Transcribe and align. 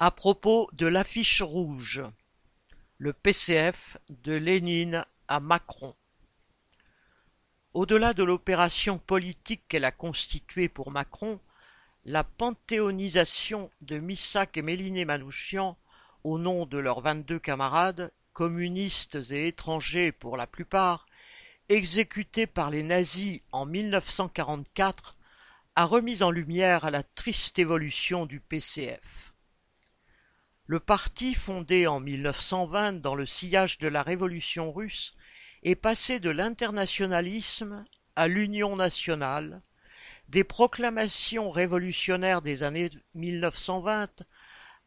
À 0.00 0.10
propos 0.10 0.68
de 0.72 0.88
l'affiche 0.88 1.40
rouge, 1.40 2.02
le 2.98 3.12
PCF 3.12 3.96
de 4.08 4.32
Lénine 4.32 5.06
à 5.28 5.38
Macron. 5.38 5.94
Au-delà 7.74 8.12
de 8.12 8.24
l'opération 8.24 8.98
politique 8.98 9.62
qu'elle 9.68 9.84
a 9.84 9.92
constituée 9.92 10.68
pour 10.68 10.90
Macron, 10.90 11.38
la 12.04 12.24
panthéonisation 12.24 13.70
de 13.82 14.00
Missak 14.00 14.56
et 14.56 14.62
Méliné 14.62 15.04
Manouchian 15.04 15.78
au 16.24 16.38
nom 16.38 16.66
de 16.66 16.78
leurs 16.78 17.00
vingt-deux 17.00 17.38
camarades, 17.38 18.12
communistes 18.32 19.18
et 19.30 19.46
étrangers 19.46 20.10
pour 20.10 20.36
la 20.36 20.48
plupart, 20.48 21.06
exécutés 21.68 22.48
par 22.48 22.68
les 22.68 22.82
nazis 22.82 23.38
en 23.52 23.64
1944, 23.64 25.16
a 25.76 25.84
remis 25.84 26.24
en 26.24 26.32
lumière 26.32 26.90
la 26.90 27.04
triste 27.04 27.60
évolution 27.60 28.26
du 28.26 28.40
PCF. 28.40 29.33
Le 30.66 30.80
parti, 30.80 31.34
fondé 31.34 31.86
en 31.86 32.00
1920 32.00 33.02
dans 33.02 33.14
le 33.14 33.26
sillage 33.26 33.76
de 33.76 33.88
la 33.88 34.02
révolution 34.02 34.72
russe, 34.72 35.14
est 35.62 35.74
passé 35.74 36.20
de 36.20 36.30
l'internationalisme 36.30 37.84
à 38.16 38.28
l'union 38.28 38.74
nationale, 38.74 39.58
des 40.30 40.42
proclamations 40.42 41.50
révolutionnaires 41.50 42.40
des 42.40 42.62
années 42.62 42.88
1920 43.14 44.24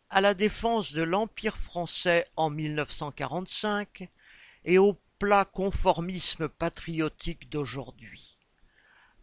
à 0.09 0.19
la 0.19 0.33
défense 0.33 0.93
de 0.93 1.03
l'Empire 1.03 1.57
français 1.57 2.25
en 2.37 2.49
1945 2.49 4.09
et 4.65 4.79
au 4.79 4.99
plat 5.19 5.45
conformisme 5.45 6.49
patriotique 6.49 7.49
d'aujourd'hui. 7.49 8.39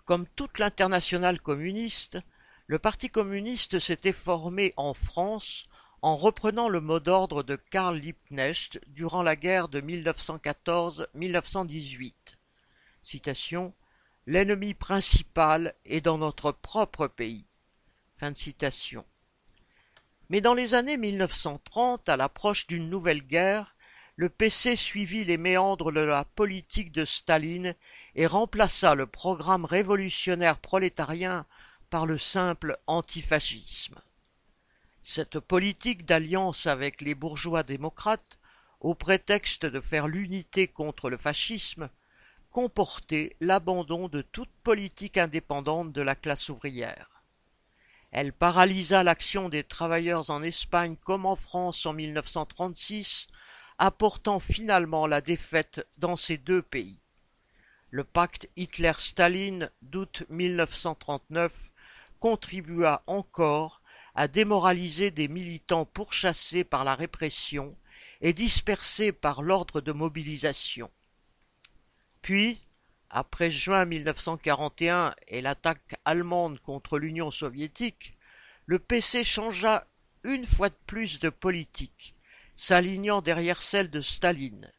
Comme 0.04 0.28
toute 0.36 0.60
l'internationale 0.60 1.40
communiste, 1.40 2.20
le 2.68 2.78
Parti 2.78 3.10
communiste 3.10 3.80
s'était 3.80 4.12
formé 4.12 4.72
en 4.76 4.94
France 4.94 5.66
en 6.04 6.16
reprenant 6.16 6.68
le 6.68 6.80
mot 6.82 7.00
d'ordre 7.00 7.42
de 7.42 7.56
Karl 7.56 7.96
Liebknecht 7.96 8.78
durant 8.88 9.22
la 9.22 9.36
guerre 9.36 9.70
de 9.70 9.80
1914-1918. 9.80 12.12
Citation 13.02 13.72
L'ennemi 14.26 14.74
principal 14.74 15.74
est 15.86 16.02
dans 16.02 16.18
notre 16.18 16.52
propre 16.52 17.06
pays. 17.06 17.46
Mais 20.28 20.42
dans 20.42 20.52
les 20.52 20.74
années 20.74 20.98
1930, 20.98 22.06
à 22.10 22.18
l'approche 22.18 22.66
d'une 22.66 22.90
nouvelle 22.90 23.26
guerre, 23.26 23.74
le 24.16 24.28
PC 24.28 24.76
suivit 24.76 25.24
les 25.24 25.38
méandres 25.38 25.90
de 25.90 26.00
la 26.00 26.26
politique 26.26 26.92
de 26.92 27.06
Staline 27.06 27.74
et 28.14 28.26
remplaça 28.26 28.94
le 28.94 29.06
programme 29.06 29.64
révolutionnaire 29.64 30.58
prolétarien 30.58 31.46
par 31.88 32.04
le 32.04 32.18
simple 32.18 32.76
antifascisme. 32.86 34.02
Cette 35.06 35.38
politique 35.38 36.06
d'alliance 36.06 36.66
avec 36.66 37.02
les 37.02 37.14
bourgeois 37.14 37.62
démocrates, 37.62 38.38
au 38.80 38.94
prétexte 38.94 39.66
de 39.66 39.82
faire 39.82 40.08
l'unité 40.08 40.66
contre 40.66 41.10
le 41.10 41.18
fascisme, 41.18 41.90
comportait 42.50 43.36
l'abandon 43.38 44.08
de 44.08 44.22
toute 44.22 44.48
politique 44.62 45.18
indépendante 45.18 45.92
de 45.92 46.00
la 46.00 46.14
classe 46.14 46.48
ouvrière. 46.48 47.22
Elle 48.12 48.32
paralysa 48.32 49.02
l'action 49.02 49.50
des 49.50 49.62
travailleurs 49.62 50.30
en 50.30 50.42
Espagne 50.42 50.96
comme 51.04 51.26
en 51.26 51.36
France 51.36 51.84
en 51.84 51.92
1936, 51.92 53.26
apportant 53.76 54.40
finalement 54.40 55.06
la 55.06 55.20
défaite 55.20 55.86
dans 55.98 56.16
ces 56.16 56.38
deux 56.38 56.62
pays. 56.62 56.98
Le 57.90 58.04
pacte 58.04 58.48
Hitler-Staline 58.56 59.70
d'août 59.82 60.24
1939 60.30 61.70
contribua 62.20 63.02
encore 63.06 63.82
à 64.14 64.28
démoraliser 64.28 65.10
des 65.10 65.28
militants 65.28 65.84
pourchassés 65.84 66.64
par 66.64 66.84
la 66.84 66.94
répression 66.94 67.76
et 68.20 68.32
dispersés 68.32 69.12
par 69.12 69.42
l'ordre 69.42 69.80
de 69.80 69.92
mobilisation. 69.92 70.90
Puis, 72.22 72.58
après 73.10 73.50
juin 73.50 73.84
1941 73.84 75.14
et 75.28 75.40
l'attaque 75.40 75.96
allemande 76.04 76.58
contre 76.60 76.98
l'Union 76.98 77.30
soviétique, 77.30 78.16
le 78.66 78.78
PC 78.78 79.24
changea 79.24 79.86
une 80.22 80.46
fois 80.46 80.70
de 80.70 80.76
plus 80.86 81.18
de 81.20 81.28
politique, 81.28 82.14
s'alignant 82.56 83.20
derrière 83.20 83.62
celle 83.62 83.90
de 83.90 84.00
Staline 84.00 84.72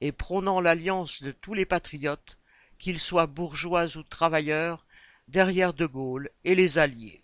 et 0.00 0.12
prônant 0.12 0.60
l'alliance 0.60 1.22
de 1.22 1.32
tous 1.32 1.54
les 1.54 1.66
patriotes, 1.66 2.38
qu'ils 2.78 3.00
soient 3.00 3.26
bourgeois 3.26 3.96
ou 3.96 4.02
travailleurs, 4.02 4.86
derrière 5.28 5.72
De 5.72 5.86
Gaulle 5.86 6.30
et 6.44 6.54
les 6.54 6.78
Alliés. 6.78 7.21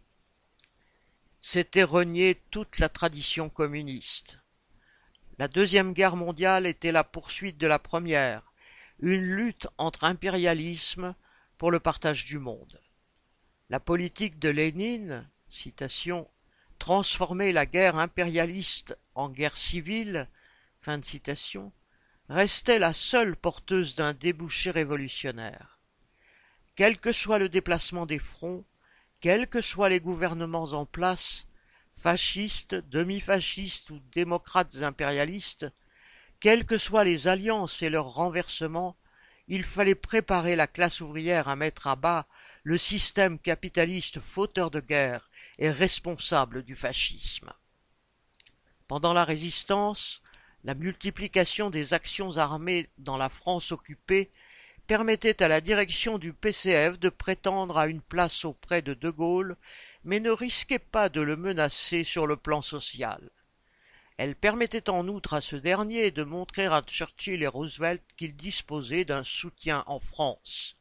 C'était 1.40 1.84
renier 1.84 2.42
toute 2.50 2.78
la 2.78 2.88
tradition 2.88 3.48
communiste. 3.48 4.38
La 5.38 5.46
Deuxième 5.46 5.92
Guerre 5.92 6.16
mondiale 6.16 6.66
était 6.66 6.90
la 6.90 7.04
poursuite 7.04 7.58
de 7.58 7.66
la 7.68 7.78
Première, 7.78 8.52
une 8.98 9.22
lutte 9.22 9.68
entre 9.78 10.02
impérialisme 10.04 11.14
pour 11.56 11.70
le 11.70 11.78
partage 11.78 12.24
du 12.24 12.38
monde. 12.38 12.80
La 13.70 13.78
politique 13.78 14.40
de 14.40 14.48
Lénine, 14.48 15.30
citation, 15.48 16.28
transformer 16.78 17.52
la 17.52 17.66
guerre 17.66 17.98
impérialiste 17.98 18.98
en 19.14 19.28
guerre 19.28 19.56
civile, 19.56 20.28
fin 20.80 20.98
de 20.98 21.04
citation, 21.04 21.72
restait 22.28 22.78
la 22.78 22.92
seule 22.92 23.36
porteuse 23.36 23.94
d'un 23.94 24.12
débouché 24.12 24.70
révolutionnaire. 24.70 25.78
Quel 26.74 26.98
que 26.98 27.12
soit 27.12 27.38
le 27.38 27.48
déplacement 27.48 28.06
des 28.06 28.18
fronts, 28.18 28.64
quels 29.20 29.48
que 29.48 29.60
soient 29.60 29.88
les 29.88 30.00
gouvernements 30.00 30.72
en 30.72 30.86
place, 30.86 31.48
fascistes, 31.96 32.74
demi-fascistes 32.74 33.90
ou 33.90 33.98
démocrates 34.12 34.76
impérialistes, 34.82 35.66
quelles 36.40 36.64
que 36.64 36.78
soient 36.78 37.04
les 37.04 37.26
alliances 37.26 37.82
et 37.82 37.90
leur 37.90 38.14
renversement, 38.14 38.96
il 39.48 39.64
fallait 39.64 39.94
préparer 39.94 40.54
la 40.54 40.66
classe 40.66 41.00
ouvrière 41.00 41.48
à 41.48 41.56
mettre 41.56 41.86
à 41.86 41.96
bas 41.96 42.26
le 42.62 42.78
système 42.78 43.38
capitaliste 43.38 44.20
fauteur 44.20 44.70
de 44.70 44.80
guerre 44.80 45.30
et 45.58 45.70
responsable 45.70 46.62
du 46.62 46.76
fascisme. 46.76 47.52
Pendant 48.86 49.12
la 49.12 49.24
résistance, 49.24 50.22
la 50.64 50.74
multiplication 50.74 51.70
des 51.70 51.94
actions 51.94 52.36
armées 52.36 52.88
dans 52.98 53.16
la 53.16 53.28
France 53.28 53.72
occupée 53.72 54.30
permettait 54.88 55.42
à 55.42 55.48
la 55.48 55.60
direction 55.60 56.16
du 56.16 56.32
PCF 56.32 56.98
de 56.98 57.10
prétendre 57.10 57.76
à 57.76 57.88
une 57.88 58.00
place 58.00 58.46
auprès 58.46 58.80
de 58.80 58.94
De 58.94 59.10
Gaulle, 59.10 59.56
mais 60.02 60.18
ne 60.18 60.30
risquait 60.30 60.78
pas 60.78 61.10
de 61.10 61.20
le 61.20 61.36
menacer 61.36 62.04
sur 62.04 62.26
le 62.26 62.38
plan 62.38 62.62
social. 62.62 63.20
Elle 64.16 64.34
permettait 64.34 64.88
en 64.88 65.06
outre 65.06 65.34
à 65.34 65.42
ce 65.42 65.56
dernier 65.56 66.10
de 66.10 66.24
montrer 66.24 66.64
à 66.64 66.80
Churchill 66.80 67.42
et 67.42 67.46
Roosevelt 67.46 68.02
qu'il 68.16 68.34
disposait 68.34 69.04
d'un 69.04 69.24
soutien 69.24 69.84
en 69.86 70.00
France. 70.00 70.74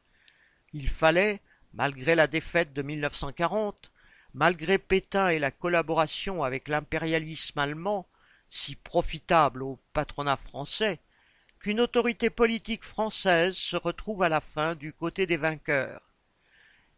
Il 0.72 0.88
fallait, 0.88 1.42
malgré 1.74 2.16
la 2.16 2.28
défaite 2.28 2.72
de 2.72 2.84
1940, 2.84 3.92
malgré 4.34 4.78
Pétain 4.78 5.28
et 5.28 5.38
la 5.38 5.52
collaboration 5.52 6.46
avec 6.46 6.70
l'impérialisme 6.70 7.60
allemand, 7.60 8.08
si 8.48 8.78
profitable 8.78 9.64
au 9.64 9.78
patronat 9.92 10.38
français, 10.38 11.02
qu'une 11.60 11.82
autorité 11.82 12.30
politique 12.30 12.84
française 12.84 13.58
se 13.58 13.78
retrouve 13.78 14.24
à 14.24 14.30
la 14.30 14.42
fin 14.42 14.76
du 14.76 14.94
côté 14.94 15.26
des 15.26 15.38
vainqueurs. 15.38 16.02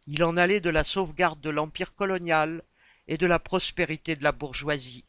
Il 0.06 0.24
en 0.24 0.36
allait 0.36 0.60
de 0.60 0.70
la 0.70 0.84
sauvegarde 0.84 1.40
de 1.40 1.50
l'empire 1.50 1.94
colonial 1.94 2.62
et 3.08 3.16
de 3.16 3.26
la 3.26 3.38
prospérité 3.38 4.16
de 4.16 4.24
la 4.24 4.32
bourgeoisie. 4.32 5.04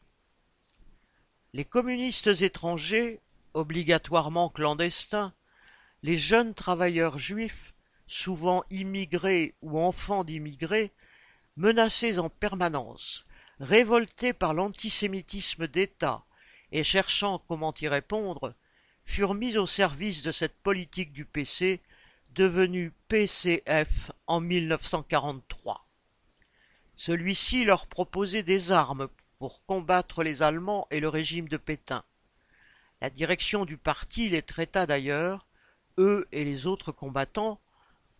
Les 1.52 1.64
communistes 1.64 2.40
étrangers, 2.40 3.20
obligatoirement 3.54 4.48
clandestins, 4.48 5.34
les 6.02 6.16
jeunes 6.16 6.54
travailleurs 6.54 7.18
juifs, 7.18 7.74
souvent 8.06 8.64
immigrés 8.70 9.54
ou 9.62 9.78
enfants 9.78 10.24
d'immigrés, 10.24 10.92
menacés 11.56 12.18
en 12.18 12.30
permanence, 12.30 13.26
révoltés 13.60 14.32
par 14.32 14.54
l'antisémitisme 14.54 15.66
d'État 15.68 16.24
et 16.72 16.84
cherchant 16.84 17.38
comment 17.46 17.74
y 17.80 17.88
répondre, 17.88 18.54
furent 19.04 19.34
mis 19.34 19.56
au 19.56 19.66
service 19.66 20.22
de 20.22 20.32
cette 20.32 20.56
politique 20.56 21.12
du 21.12 21.24
PC, 21.24 21.80
devenue 22.30 22.92
PCF 23.08 24.10
en 24.26 24.40
1943. 24.40 25.86
Celui-ci 26.96 27.64
leur 27.64 27.86
proposait 27.86 28.42
des 28.42 28.72
armes 28.72 29.08
pour 29.38 29.64
combattre 29.66 30.22
les 30.22 30.42
Allemands 30.42 30.86
et 30.90 31.00
le 31.00 31.08
régime 31.08 31.48
de 31.48 31.56
Pétain. 31.56 32.04
La 33.00 33.10
direction 33.10 33.64
du 33.64 33.76
parti 33.76 34.28
les 34.28 34.42
traita 34.42 34.86
d'ailleurs, 34.86 35.46
eux 35.98 36.28
et 36.32 36.44
les 36.44 36.66
autres 36.66 36.92
combattants, 36.92 37.60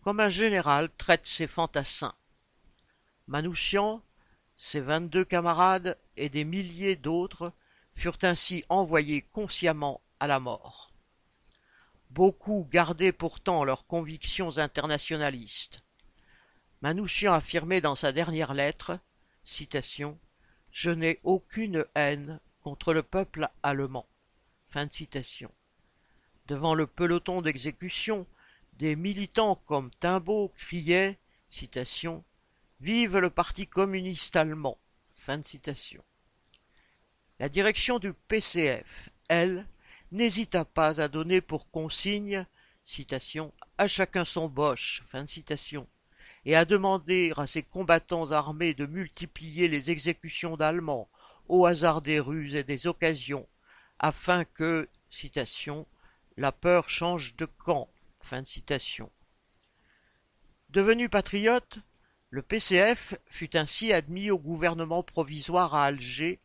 comme 0.03 0.19
un 0.19 0.29
général 0.29 0.89
traite 0.97 1.25
ses 1.25 1.47
fantassins. 1.47 2.13
Manouchian, 3.27 4.01
ses 4.57 4.81
vingt-deux 4.81 5.23
camarades 5.23 5.97
et 6.17 6.29
des 6.29 6.43
milliers 6.43 6.97
d'autres 6.97 7.53
furent 7.95 8.17
ainsi 8.23 8.65
envoyés 8.69 9.21
consciemment 9.31 10.01
à 10.19 10.27
la 10.27 10.39
mort. 10.39 10.91
Beaucoup 12.09 12.67
gardaient 12.71 13.11
pourtant 13.11 13.63
leurs 13.63 13.87
convictions 13.87 14.57
internationalistes. 14.57 15.83
Manouchian 16.81 17.33
affirmait 17.33 17.81
dans 17.81 17.95
sa 17.95 18.11
dernière 18.11 18.53
lettre 18.53 18.99
Je 20.71 20.89
n'ai 20.89 21.19
aucune 21.23 21.85
haine 21.95 22.39
contre 22.61 22.93
le 22.93 23.03
peuple 23.03 23.49
allemand. 23.63 24.07
Devant 26.47 26.75
le 26.75 26.87
peloton 26.87 27.41
d'exécution, 27.41 28.27
des 28.73 28.95
militants 28.95 29.55
comme 29.65 29.91
Timbaud 29.91 30.51
criaient 30.55 31.17
Vive 32.81 33.17
le 33.17 33.29
Parti 33.29 33.67
communiste 33.67 34.35
allemand. 34.35 34.77
La 37.39 37.49
direction 37.49 37.99
du 37.99 38.13
PCF, 38.13 39.09
elle, 39.29 39.65
n'hésita 40.13 40.63
pas 40.63 41.01
à 41.01 41.07
donner 41.07 41.41
pour 41.41 41.69
consigne 41.71 42.45
citation, 42.85 43.51
à 43.77 43.87
chacun 43.87 44.23
son 44.23 44.47
boche, 44.47 45.03
et 46.45 46.55
à 46.55 46.65
demander 46.65 47.33
à 47.35 47.47
ses 47.47 47.63
combattants 47.63 48.31
armés 48.31 48.73
de 48.73 48.85
multiplier 48.85 49.67
les 49.67 49.89
exécutions 49.89 50.55
d'Allemands 50.55 51.09
au 51.47 51.65
hasard 51.65 52.01
des 52.01 52.19
rues 52.19 52.55
et 52.55 52.63
des 52.63 52.87
occasions, 52.87 53.47
afin 53.99 54.45
que, 54.45 54.87
la 56.37 56.51
peur 56.51 56.89
change 56.89 57.35
de 57.35 57.45
camp. 57.45 57.89
Devenu 60.69 61.09
patriote, 61.09 61.79
le 62.29 62.41
PCF 62.41 63.15
fut 63.27 63.55
ainsi 63.55 63.93
admis 63.93 64.31
au 64.31 64.39
gouvernement 64.39 65.03
provisoire 65.03 65.75
à 65.75 65.85
Alger, 65.85 66.39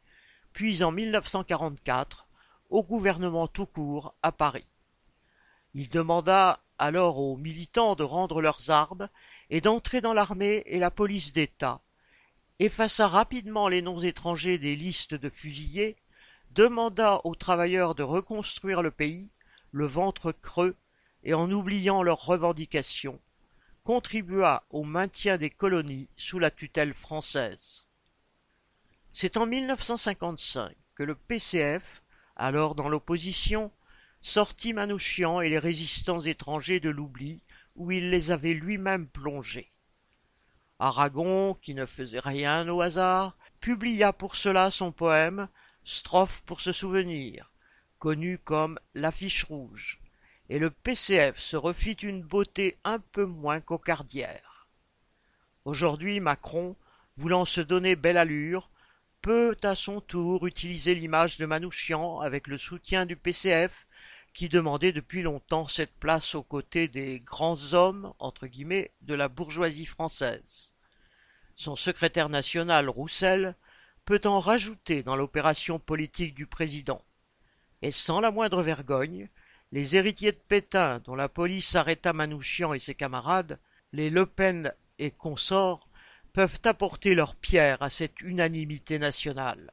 puis 0.53 0.83
en 0.83 0.93
1944 0.93 2.28
au 2.71 2.83
gouvernement 2.83 3.49
tout 3.49 3.67
court 3.67 4.15
à 4.23 4.33
Paris. 4.33 4.67
Il 5.75 5.89
demanda 5.89 6.61
alors 6.79 7.19
aux 7.19 7.37
militants 7.37 7.95
de 7.95 8.05
rendre 8.05 8.41
leurs 8.41 8.71
armes 8.71 9.09
et 9.51 9.61
d'entrer 9.61 10.01
dans 10.01 10.15
l'armée 10.15 10.63
et 10.67 10.79
la 10.79 10.91
police 10.91 11.33
d'État, 11.33 11.81
effaça 12.59 13.07
rapidement 13.07 13.69
les 13.69 13.83
noms 13.83 14.01
étrangers 14.01 14.59
des 14.59 14.77
listes 14.77 15.15
de 15.15 15.31
fusillés, 15.31 15.97
demanda 16.53 17.21
aux 17.25 17.35
travailleurs 17.35 17.95
de 17.95 18.03
reconstruire 18.03 18.83
le 18.83 18.91
pays, 18.91 19.29
le 19.73 19.87
ventre 19.87 20.33
creux, 20.33 20.77
et 21.25 21.35
en 21.35 21.51
oubliant 21.51 22.03
leurs 22.03 22.25
revendications, 22.25 23.21
contribua 23.85 24.65
au 24.71 24.85
maintien 24.85 25.37
des 25.37 25.51
colonies 25.51 26.09
sous 26.17 26.39
la 26.39 26.51
tutelle 26.51 26.95
française. 26.95 27.85
C'est 29.13 29.37
en 29.37 29.47
1955 29.47 30.75
que 30.95 31.03
le 31.03 31.15
PCF, 31.15 32.03
alors 32.39 32.75
dans 32.75 32.89
l'opposition, 32.89 33.71
sortit 34.21 34.73
Manouchian 34.73 35.41
et 35.41 35.49
les 35.49 35.59
résistants 35.59 36.21
étrangers 36.21 36.81
de 36.81 36.91
l'oubli 36.91 37.43
où 37.77 37.91
il 37.91 38.11
les 38.11 38.31
avait 38.31 38.55
lui-même 38.55 39.07
plongés. 39.07 39.71
Aragon, 40.79 41.55
qui 41.55 41.75
ne 41.75 41.87
faisait 41.87 42.21
rien 42.21 42.69
au 42.69 42.81
hasard, 42.81 43.37
publia 43.61 44.13
pour 44.13 44.37
cela 44.37 44.71
son 44.71 44.93
poème 44.93 45.49
Strophe 45.85 46.43
pour 46.43 46.61
se 46.61 46.71
souvenir, 46.71 47.51
connu 47.99 48.39
comme 48.39 48.79
l'affiche 48.95 49.45
rouge, 49.45 50.01
et 50.51 50.59
le 50.59 50.71
PCF 50.71 51.39
se 51.39 51.57
refit 51.57 51.93
une 51.93 52.23
beauté 52.23 52.77
un 52.85 52.99
peu 52.99 53.25
moins 53.25 53.61
cocardière. 53.61 54.69
Aujourd'hui, 55.65 56.21
Macron, 56.21 56.77
voulant 57.17 57.47
se 57.47 57.63
donner 57.63 57.97
belle 57.97 58.19
allure, 58.19 58.71
peut 59.23 59.57
à 59.63 59.75
son 59.75 60.01
tour 60.01 60.47
utiliser 60.47 60.95
l'image 60.95 61.39
de 61.39 61.47
Manouchian 61.47 62.21
avec 62.21 62.47
le 62.47 62.59
soutien 62.59 63.07
du 63.07 63.17
PCF 63.17 63.87
qui 64.33 64.49
demandait 64.49 64.93
depuis 64.93 65.23
longtemps 65.23 65.67
cette 65.67 65.95
place 65.99 66.35
aux 66.35 66.43
côtés 66.43 66.87
des 66.87 67.19
grands 67.19 67.75
hommes 67.75 68.13
de 68.21 69.15
la 69.15 69.29
bourgeoisie 69.29 69.87
française. 69.87 70.73
Son 71.57 71.75
secrétaire 71.75 72.29
national 72.29 72.89
Roussel 72.89 73.57
peut 74.05 74.21
en 74.25 74.39
rajouter 74.39 75.03
dans 75.03 75.17
l'opération 75.17 75.79
politique 75.79 76.35
du 76.35 76.47
président. 76.47 77.03
Et 77.83 77.91
sans 77.91 78.21
la 78.21 78.31
moindre 78.31 78.63
vergogne, 78.63 79.29
les 79.73 79.97
héritiers 79.97 80.33
de 80.33 80.39
Pétain, 80.49 81.01
dont 81.01 81.15
la 81.15 81.29
police 81.29 81.75
arrêta 81.75 82.13
Manouchian 82.13 82.73
et 82.73 82.79
ses 82.79 82.95
camarades, 82.95 83.59
les 83.93 84.09
Le 84.09 84.25
Pen 84.25 84.73
et 84.99 85.11
consorts, 85.11 85.88
peuvent 86.33 86.61
apporter 86.65 87.15
leur 87.15 87.35
pierre 87.35 87.83
à 87.83 87.91
cette 87.91 88.21
unanimité 88.21 88.99
nationale. 88.99 89.71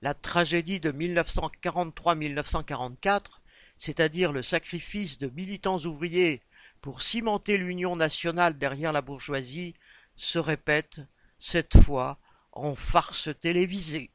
La 0.00 0.14
tragédie 0.14 0.80
de 0.80 0.90
1943-1944, 0.92 3.40
c'est-à-dire 3.76 4.32
le 4.32 4.42
sacrifice 4.42 5.18
de 5.18 5.28
militants 5.28 5.78
ouvriers 5.78 6.42
pour 6.80 7.02
cimenter 7.02 7.56
l'union 7.56 7.96
nationale 7.96 8.58
derrière 8.58 8.92
la 8.92 9.02
bourgeoisie, 9.02 9.74
se 10.16 10.38
répète, 10.38 11.00
cette 11.38 11.82
fois, 11.82 12.18
en 12.52 12.74
farce 12.74 13.28
télévisée. 13.40 14.10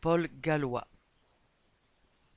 Paul 0.00 0.28
Gallois 0.40 0.86